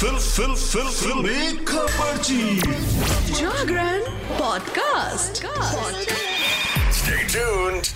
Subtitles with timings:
[0.00, 2.60] Fill फिल फिल फिल्मी खबरची
[3.38, 4.00] Jagran
[4.38, 5.42] podcast.
[7.00, 7.90] Stay tuned.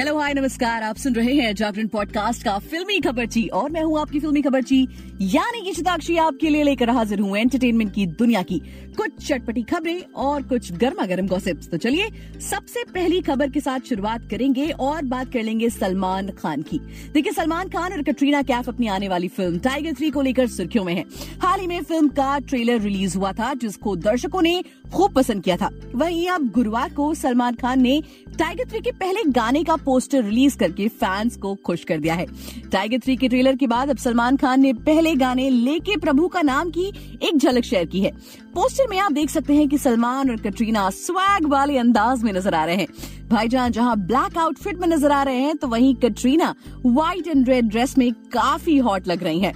[0.00, 3.98] Hello hi नमस्कार। आप सुन रहे हैं जागरण पॉडकास्ट का फिल्मी खबरची और मैं हूँ
[4.00, 4.80] आपकी फिल्मी खबरची
[5.22, 8.58] यानी कि शताक्षी आपके लिए लेकर हाजिर हूँ एंटरटेनमेंट की दुनिया की
[8.96, 12.08] कुछ चटपटी खबरें और कुछ गर्मा गर्म गॉसिप्स तो चलिए,
[12.40, 16.78] सबसे पहली खबर के साथ शुरुआत करेंगे और बात कर लेंगे सलमान खान की।
[17.12, 20.84] देखिए, सलमान खान और कटरीना कैफ अपनी आने वाली फ़िल्म टाइगर थ्री को लेकर सुर्खियों
[20.84, 21.04] में है।
[21.42, 24.62] हाल ही में फ़िल्म का ट्रेलर रिलीज़ हुआ था, जिसको दर्शकों ने
[24.94, 28.00] खूब पसंद किया था। वहीं अब गुरुवार को सलमान खान ने
[28.38, 32.26] टाइगर थ्री के पहले गाने का पोस्टर रिलीज़ करके फैंस को खुश कर दिया है।
[32.72, 36.42] टाइगर थ्री के ट्रेलर के बाद अब सलमान खान ने पहले गाने लेके प्रभु का
[36.42, 36.86] नाम की
[37.22, 38.10] एक झलक शेयर की है।
[38.54, 42.54] पोस्टर में आप देख सकते हैं कि सलमान और कटरीना स्वैग वाले अंदाज में नज़र
[42.54, 42.86] आ रहे हैं।
[43.30, 46.54] भाईजान जहाँ ब्लैक आउटफिट में नज़र आ रहे हैं तो वहीं Katrina
[46.86, 49.54] white and red dress में काफ़ी हॉट लग रही हैं।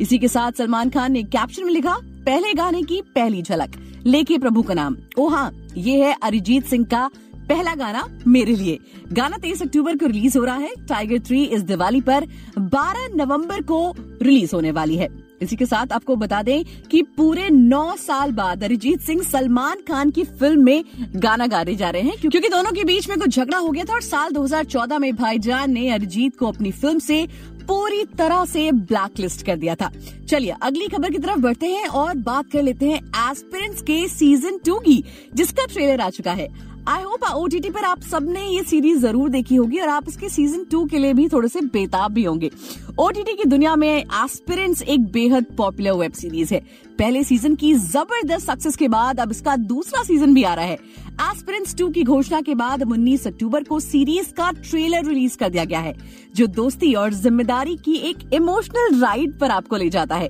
[0.00, 4.38] इसी के साथ सलमान खान ने कैप्शन में लिखा, पहले गाने की पहली झलक, लेके
[4.38, 7.08] प्रभु का नाम। ओ हाँ ये है अरिजीत सिंह का
[7.52, 8.78] पहला गाना मेरे लिए।
[9.12, 12.26] गाना तेईस अक्टूबर को रिलीज़ हो रहा है। टाइगर थ्री इस दिवाली पर
[12.58, 15.08] 12 नवंबर को रिलीज़ होने वाली है।
[15.42, 20.10] इसी के साथ आपको बता दें कि पूरे नौ साल बाद अरिजीत सिंह सलमान खान
[20.10, 20.84] की फ़िल्म में
[21.16, 23.94] गाना गाने जा रहे हैं, क्योंकि दोनों के बीच में कुछ झगड़ा हो गया था
[23.94, 27.26] और साल 2014 में भाईजान ने अरिजीत को अपनी फ़िल्म से
[27.72, 29.90] पूरी तरह से ब्लैकलिस्ट कर दिया था।
[30.28, 32.98] चलिए, अगली खबर की तरफ़ बढ़ते हैं और बात कर लेते हैं
[33.30, 36.48] एस्पिरेंट्स के सीज़न टू की, जिसका ट्रेलर आ चुका है।
[36.88, 40.28] आई होप ओ टी पर आप सबने ये सीरीज़ ज़रूर देखी होगी और आप इसके
[40.28, 42.50] सीज़न टू के लिए भी थोड़े से बेताब भी होंगे।
[42.98, 46.60] ओटीटी की दुनिया में एस्पिरेंट्स एक बेहद पॉपुलर वेब सीरीज़ है।
[46.98, 50.78] पहले सीज़न की ज़बरदस्त सक्सेस के बाद अब इसका दूसरा सीज़न भी आ रहा है।
[51.22, 55.64] एस्पिरेंट्स टू की घोषणा के बाद उन्नीस अक्टूबर को सीरीज़ का ट्रेलर रिलीज़ कर दिया
[55.64, 55.94] गया है,
[56.34, 60.28] जो दोस्ती और ज़िम्मेदारी की एक इमोशनल राइड पर आपको ले जाता है।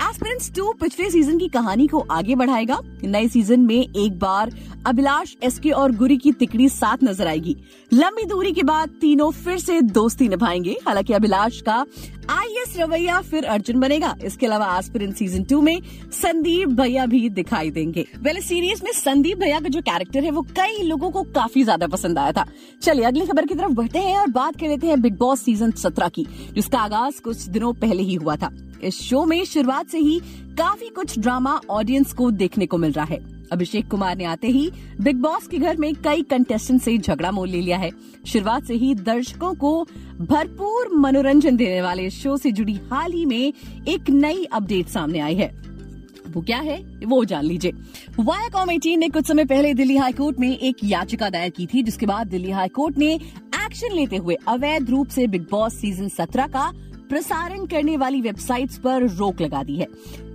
[0.00, 4.50] एस्पिरेंट्स टू पिछले सीज़न की कहानी को आगे बढ़ाएगा। नए सीज़न में एक बार
[4.86, 7.56] अभिलाष एसके और गुरी की तिकड़ी साथ नज़र आएगी।
[7.92, 11.84] लंबी दूरी के बाद तीनों फिर से दोस्ती निभाएँगे। हालाँकि अभिलाष का
[12.30, 15.80] आईएएस रवैया फिर अर्जुन बनेगा। इसके अलावा एस्पिरेंट सीज़न टू में
[16.12, 20.42] संदीप भैया भी दिखाई देंगे। वेल सीरीज़ में संदीप भैया का जो कैरेक्टर है, वो
[20.56, 22.46] कई लोगों को काफ़ी ज़्यादा पसंद आया था।
[22.82, 25.70] चलिए, अगली खबर की तरफ़ बढ़ते हैं और बात कर लेते हैं बिग बॉस सीज़न
[25.78, 28.50] सत्रह की, जिसका आगाज़ कुछ दिनों पहले ही हुआ था।
[28.84, 30.20] इस शो में शुरुआत से ही
[30.58, 33.18] काफ़ी कुछ ड्रामा ऑडियंस को देखने को मिल रहा है।
[33.52, 34.70] अभिषेक कुमार ने आते ही
[35.00, 37.90] बिग बॉस के घर में कई कंटेस्टेंट से झगड़ा मोल ले लिया है।
[38.26, 39.82] शुरुआत से ही दर्शकों को
[40.20, 43.52] भरपूर मनोरंजन देने वाले शो से जुड़ी हाल ही में
[43.88, 45.48] एक नई अपडेट सामने आई है।
[46.28, 46.76] वो क्या है,
[47.06, 47.72] वो जान लीजिए।
[48.20, 52.06] वायाकॉम एटीन ने कुछ समय पहले दिल्ली हाईकोर्ट में एक याचिका दायर की थी, जिसके
[52.06, 56.72] बाद दिल्ली हाईकोर्ट ने एक्शन लेते हुए अवैध रूप से बिग बॉस सीज़न सत्रह का
[57.10, 59.86] प्रसारण करने वाली वेबसाइट्स पर रोक लगा दी है।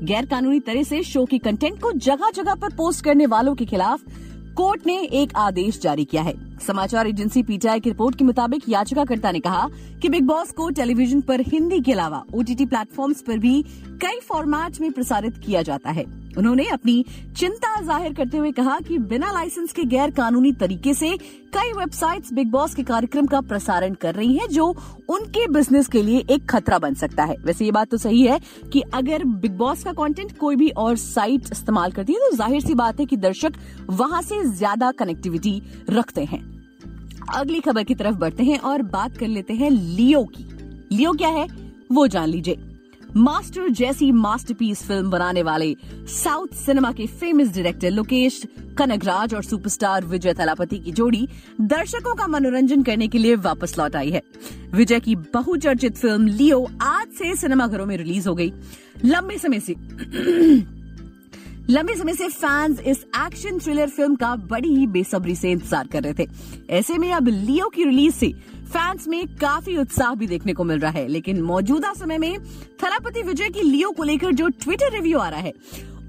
[0.04, 3.66] गैर कानूनी तरह से शो की कंटेंट को जगह जगह पर पोस्ट करने वालों के
[3.66, 4.02] खिलाफ
[4.58, 6.34] कोर्ट ने एक आदेश जारी किया है।
[6.66, 9.68] समाचार एजेंसी पीटीआई की रिपोर्ट के मुताबिक याचिकाकर्ता ने कहा
[10.02, 13.62] कि बिग बॉस को टेलीविज़न पर हिंदी के अलावा ओटीटी प्लेटफॉर्म्स पर भी
[14.02, 16.06] कई फॉर्मेट में प्रसारित किया जाता है।
[16.38, 17.04] उन्होंने अपनी
[17.38, 21.12] चिंता ज़ाहिर करते हुए कहा कि बिना लाइसेंस के गैर कानूनी तरीके से
[21.54, 24.66] कई वेबसाइट्स बिग बॉस के कार्यक्रम का प्रसारण कर रही हैं, जो
[25.10, 28.40] उनके बिज़नेस के लिए एक खतरा बन सकता है। वैसे ये बात तो सही है
[28.74, 32.62] कि अगर बिग बॉस का कंटेंट कोई भी और साइट इस्तेमाल करती है तो ज़ाहिर
[32.62, 33.54] सी बात है कि दर्शक
[33.92, 36.55] वहाँ से ज़्यादा कनेक्टिविटी रखते हैं।
[37.34, 40.48] अगली खबर की तरफ़ बढ़ते हैं और बात कर लेते हैं लियो की।
[40.96, 41.48] लियो क्या है?
[41.92, 42.58] वो जान लीजिए।
[43.18, 48.42] मास्टर जैसी मास्टरपीस फ़िल्म बनाने वाले साउथ सिनेमा के फ़ेमस डायरेक्टर लोकेश
[48.78, 51.28] कनगराज और सुपरस्टार विजय थलापति की जोड़ी
[51.62, 54.22] दर्शकों का मनोरंजन करने के लिए वापस लौट आई है।
[54.74, 58.54] विजय की बहुचर्चित फ़िल्म लियो आज से सिनेमाघरों में रिलीज़ हो गई।
[59.06, 59.74] लंबे समय से
[61.70, 66.04] लंबे समय से फैंस इस एक्शन थ्रिलर फ़िल्म का बड़ी ही बेसब्री से इंतज़ार कर
[66.04, 66.28] रहे थे।
[66.70, 68.32] ऐसे में अब लियो की रिलीज़ से
[68.66, 72.38] फैंस में काफ़ी उत्साह भी देखने को मिल रहा है, लेकिन मौजूदा समय में
[72.84, 75.54] थलापति विजय की लियो को लेकर जो ट्विटर रिव्यू आ रहा है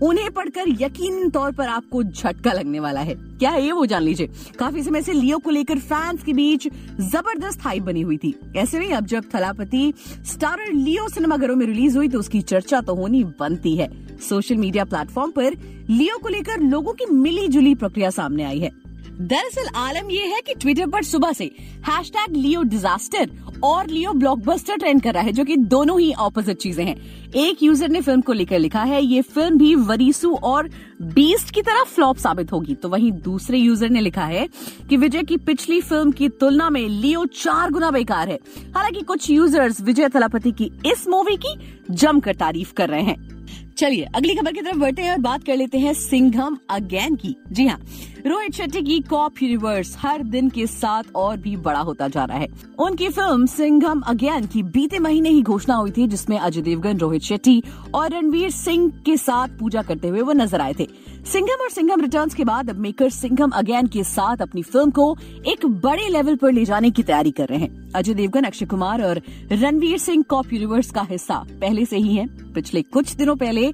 [0.02, 4.28] उन्हें पढ़कर यकीन तौर पर आपको झटका लगने वाला है। क्या ये वो जान लीजिए?
[4.58, 6.69] काफ़ी समय से लियो को लेकर फैंस के बीच
[7.00, 9.93] ज़बरदस्त हाइप बनी हुई थी। ऐसे में अब जब थलापति
[10.26, 13.90] स्टारर लियो सिनेमाघरों में रिलीज़ हुई तो उसकी चर्चा तो होनी बनती है।
[14.28, 15.56] सोशल मीडिया प्लेटफॉर्म पर
[15.90, 18.70] लियो को लेकर लोगों की मिली जुली प्रक्रिया सामने आई है।
[19.18, 21.44] दरअसल आलम यह है कि ट्विटर पर सुबह से
[21.86, 23.30] हैश टैग लियो डिजास्टर
[23.64, 26.96] और लियो ब्लॉकबस्टर ट्रेंड कर रहा है, जो कि दोनों ही ऑपोजिट चीज़ें हैं।
[27.34, 30.68] एक यूज़र ने फ़िल्म को लेकर लिखा है, ये फ़िल्म भी वरीसू और
[31.02, 34.48] बीस्ट की तरह फ्लॉप साबित होगी। तो वहीं दूसरे यूज़र ने लिखा है
[34.88, 38.38] कि विजय की पिछली फ़िल्म की तुलना में लियो चार गुना बेकार है।
[38.76, 41.56] हालाँकि कुछ यूज़र्स विजय थलापति की इस मूवी की
[41.90, 43.36] जमकर तारीफ़ कर रहे हैं।
[43.76, 47.34] चलिए, अगली खबर की तरफ़ बढ़ते हैं और बात कर लेते हैं सिंघम अगेन की।
[47.52, 47.78] जी हाँ
[48.26, 52.38] रोहित शेट्टी की कॉप यूनिवर्स हर दिन के साथ और भी बड़ा होता जा रहा
[52.38, 56.99] है। उनकी फ़िल्म सिंघम अगेन की बीते महीने ही घोषणा हुई थी, जिसमें अजय देवगन,
[56.99, 57.62] रोहित शेट्टी
[57.94, 60.88] और रणवीर सिंह के साथ पूजा करते हुए वो नज़र आए थे।
[61.26, 65.17] सिंघम और सिंघम रिटर्न्स के बाद अब मेकर सिंघम अगेन के साथ अपनी फ़िल्म को
[65.49, 69.02] एक बड़े लेवल पर ले जाने की तैयारी कर रहे हैं। अजय देवगन, अक्षय कुमार
[69.02, 69.20] और
[69.52, 73.65] रणवीर सिंह कॉप यूनिवर्स का हिस्सा पहले से ही है। पिछले कुछ दिनों पहले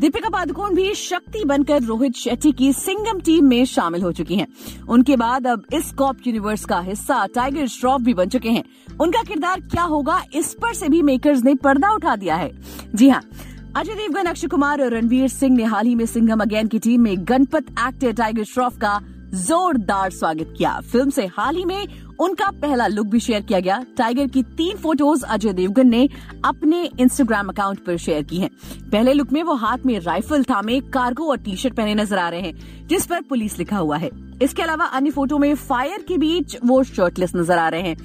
[0.00, 4.46] दीपिका पादुकोण भी शक्ति बनकर रोहित शेट्टी की सिंगम टीम में शामिल हो चुकी हैं।
[4.88, 8.64] उनके बाद अब इस कॉप यूनिवर्स का हिस्सा टाइगर श्रॉफ भी बन चुके हैं
[9.00, 12.50] उनका किरदार क्या होगा, इस पर से भी मेकर्स ने पर्दा उठा दिया है
[12.94, 13.22] जी हाँ
[13.76, 17.00] अजय देवगन, अक्षय कुमार और रणवीर सिंह ने हाल ही में सिंगम अगेन की टीम
[17.00, 19.00] में गणपत एक्टर टाइगर श्रॉफ का
[19.34, 21.86] जोरदार स्वागत किया। फ़िल्म से हाल ही में
[22.20, 26.08] उनका पहला लुक भी शेयर किया गया। टाइगर की तीन फ़ोटोज़ अजय देवगन ने
[26.44, 28.50] अपने इंस्टाग्राम अकाउंट पर शेयर की हैं।
[28.92, 32.28] पहले लुक में वो हाथ में राइफल थामे, कार्गो और टी शर्ट पहने नज़र आ
[32.28, 34.10] रहे हैं, जिस पर पुलिस लिखा हुआ है।
[34.42, 37.96] इसके अलावा अन्य फ़ोटो में फायर के बीच वो शर्टलेस नज़र आ रहे हैं।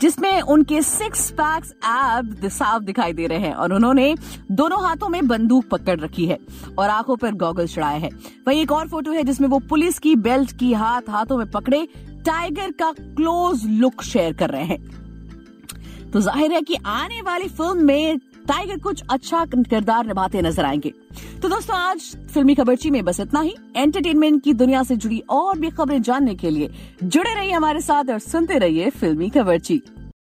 [0.00, 4.14] जिसमें उनके सिक्स पैक्स एब साफ़ दिखाई दे रहे हैं और उन्होंने
[4.52, 6.38] दोनों हाथों में बंदूक पकड़ रखी है
[6.78, 8.10] और आँखों पर गॉगल चढ़ाया है।
[8.46, 11.86] वही एक और फ़ोटो है जिसमें वो पुलिस की बेल्ट की हाथ हाथों में पकड़े
[12.26, 17.84] टाइगर का क्लोज लुक शेयर कर रहे हैं। तो ज़ाहिर है कि आने वाली फ़िल्म
[17.84, 18.18] में
[18.48, 20.92] टाइगर कुछ अच्छा किरदार निभाते नज़र आएँगे।
[21.42, 25.58] तो दोस्तों, आज फिल्मी खबरची में बस इतना ही। एंटरटेनमेंट की दुनिया से जुड़ी और
[25.58, 26.70] भी खबरें जानने के लिए
[27.02, 29.82] जुड़े रहिए हमारे साथ और सुनते रहिए फिल्मी खबरची